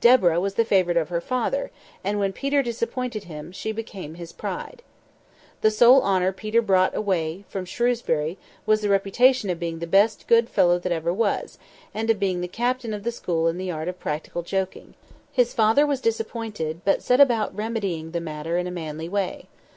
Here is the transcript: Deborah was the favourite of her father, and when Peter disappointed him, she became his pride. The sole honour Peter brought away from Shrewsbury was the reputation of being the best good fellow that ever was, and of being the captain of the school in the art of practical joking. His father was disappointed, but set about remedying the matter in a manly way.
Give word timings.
Deborah 0.00 0.38
was 0.38 0.54
the 0.54 0.64
favourite 0.64 0.96
of 0.96 1.08
her 1.08 1.20
father, 1.20 1.72
and 2.04 2.20
when 2.20 2.32
Peter 2.32 2.62
disappointed 2.62 3.24
him, 3.24 3.50
she 3.50 3.72
became 3.72 4.14
his 4.14 4.32
pride. 4.32 4.80
The 5.60 5.72
sole 5.72 6.00
honour 6.02 6.30
Peter 6.30 6.62
brought 6.62 6.94
away 6.94 7.42
from 7.48 7.64
Shrewsbury 7.64 8.38
was 8.64 8.80
the 8.80 8.88
reputation 8.88 9.50
of 9.50 9.58
being 9.58 9.80
the 9.80 9.88
best 9.88 10.28
good 10.28 10.48
fellow 10.48 10.78
that 10.78 10.92
ever 10.92 11.12
was, 11.12 11.58
and 11.92 12.08
of 12.10 12.20
being 12.20 12.42
the 12.42 12.46
captain 12.46 12.94
of 12.94 13.02
the 13.02 13.10
school 13.10 13.48
in 13.48 13.58
the 13.58 13.72
art 13.72 13.88
of 13.88 13.98
practical 13.98 14.42
joking. 14.42 14.94
His 15.32 15.52
father 15.52 15.84
was 15.84 16.00
disappointed, 16.00 16.82
but 16.84 17.02
set 17.02 17.18
about 17.18 17.52
remedying 17.52 18.12
the 18.12 18.20
matter 18.20 18.58
in 18.58 18.68
a 18.68 18.70
manly 18.70 19.08
way. 19.08 19.48